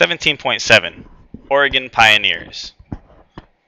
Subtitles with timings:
[0.00, 1.04] 17.7
[1.50, 2.72] Oregon Pioneers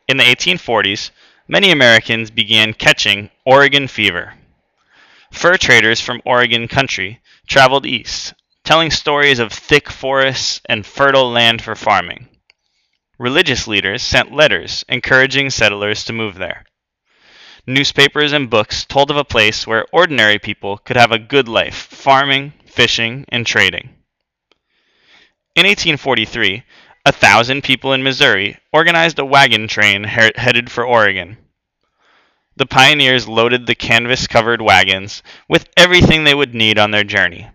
[0.08, 1.10] In the 1840s,
[1.46, 4.32] many Americans began catching Oregon fever.
[5.30, 8.32] Fur traders from Oregon country traveled east,
[8.64, 12.30] telling stories of thick forests and fertile land for farming.
[13.18, 16.64] Religious leaders sent letters encouraging settlers to move there.
[17.66, 21.74] Newspapers and books told of a place where ordinary people could have a good life
[21.74, 24.01] farming, fishing, and trading.
[25.54, 26.62] In 1843,
[27.04, 31.36] a thousand people in Missouri organized a wagon train he- headed for Oregon.
[32.56, 37.50] The pioneers loaded the canvas covered wagons with everything they would need on their journey.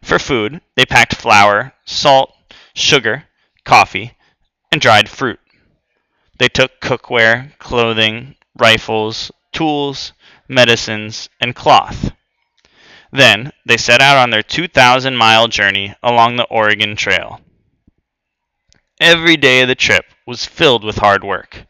[0.00, 2.32] For food, they packed flour, salt,
[2.72, 3.24] sugar,
[3.64, 4.14] coffee,
[4.70, 5.40] and dried fruit.
[6.38, 10.12] They took cookware, clothing, rifles, tools,
[10.46, 12.12] medicines, and cloth.
[13.10, 17.40] Then they set out on their 2,000 mile journey along the Oregon Trail.
[19.00, 21.66] Every day of the trip was filled with hard work.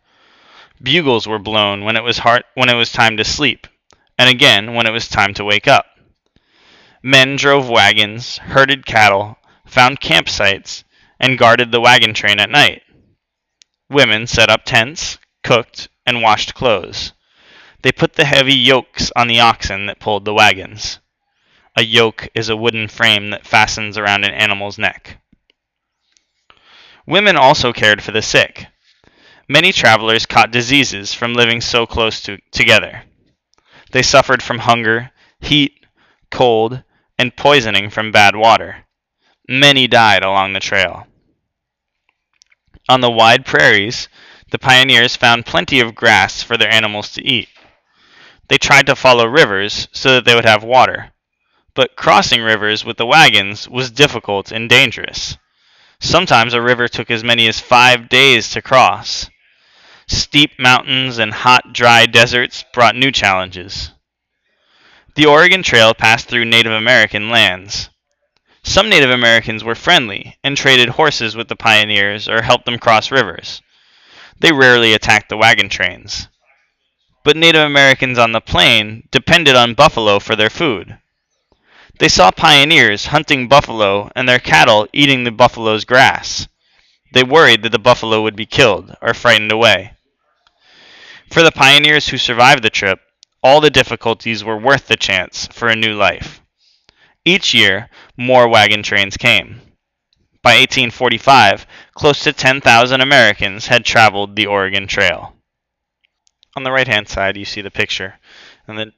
[0.82, 3.66] Bugles were blown when it was hard, when it was time to sleep,
[4.18, 5.86] and again when it was time to wake up.
[7.02, 10.82] Men drove wagons, herded cattle, found campsites,
[11.20, 12.82] and guarded the wagon train at night.
[13.88, 17.12] Women set up tents, cooked, and washed clothes.
[17.82, 20.98] They put the heavy yokes on the oxen that pulled the wagons.
[21.78, 25.20] A yoke is a wooden frame that fastens around an animal's neck.
[27.06, 28.66] Women also cared for the sick.
[29.48, 33.04] Many travelers caught diseases from living so close to, together.
[33.92, 35.86] They suffered from hunger, heat,
[36.32, 36.82] cold,
[37.16, 38.84] and poisoning from bad water.
[39.48, 41.06] Many died along the trail.
[42.88, 44.08] On the wide prairies,
[44.50, 47.48] the pioneers found plenty of grass for their animals to eat.
[48.48, 51.12] They tried to follow rivers so that they would have water,
[51.78, 55.38] but crossing rivers with the wagons was difficult and dangerous.
[56.00, 59.30] Sometimes a river took as many as five days to cross.
[60.08, 63.92] Steep mountains and hot, dry deserts brought new challenges.
[65.14, 67.90] The Oregon Trail passed through Native American lands.
[68.64, 73.12] Some Native Americans were friendly and traded horses with the pioneers or helped them cross
[73.12, 73.62] rivers.
[74.40, 76.26] They rarely attacked the wagon trains.
[77.22, 80.98] But Native Americans on the plain depended on buffalo for their food.
[81.98, 86.46] They saw pioneers hunting buffalo and their cattle eating the buffalo's grass.
[87.12, 89.94] They worried that the buffalo would be killed or frightened away.
[91.30, 93.00] For the pioneers who survived the trip,
[93.42, 96.40] all the difficulties were worth the chance for a new life.
[97.24, 99.60] Each year, more wagon trains came.
[100.40, 105.34] By 1845, close to 10,000 Americans had traveled the Oregon Trail.
[106.54, 108.20] On the right hand side, you see the picture,
[108.66, 108.92] and the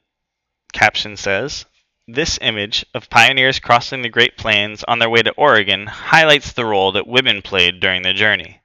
[0.71, 1.65] caption says
[2.13, 6.65] This image of pioneers crossing the Great Plains on their way to Oregon highlights the
[6.65, 8.59] role that women played during the journey.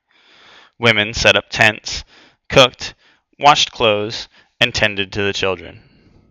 [0.81, 2.03] Women set up tents,
[2.49, 2.95] cooked,
[3.39, 4.27] washed clothes,
[4.61, 5.86] and tended to the children.